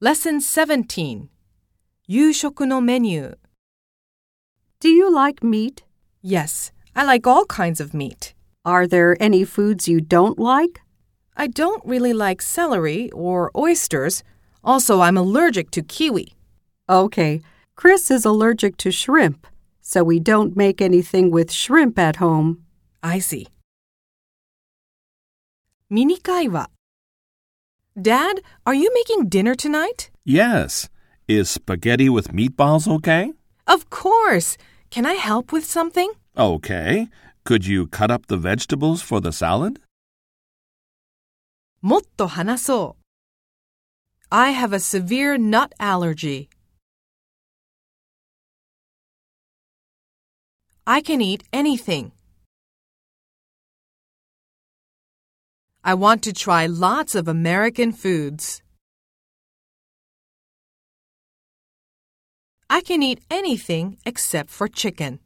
[0.00, 1.28] Lesson 17
[2.06, 3.36] 夕食のメニュー
[4.80, 5.82] Do you like meat?
[6.22, 8.32] Yes, I like all kinds of meat.
[8.64, 10.82] Are there any foods you don't like?
[11.36, 14.22] I don't really like celery or oysters.
[14.62, 16.36] Also, I'm allergic to kiwi.
[16.88, 17.40] Okay,
[17.74, 19.48] Chris is allergic to shrimp,
[19.80, 22.64] so we don't make anything with shrimp at home.
[23.02, 23.48] I see.
[25.90, 26.70] ミニ会話
[28.01, 30.09] Dad, are you making dinner tonight?
[30.25, 30.89] Yes.
[31.27, 33.33] Is spaghetti with meatballs okay?
[33.67, 34.57] Of course.
[34.89, 36.11] Can I help with something?
[36.37, 37.07] Okay.
[37.45, 39.79] Could you cut up the vegetables for the salad?
[41.81, 43.03] もっと話そう
[44.29, 46.49] I have a severe nut allergy.
[50.85, 52.11] I can eat anything.
[55.84, 58.62] I want to try lots of American foods.
[62.68, 65.20] I can eat anything except for chicken.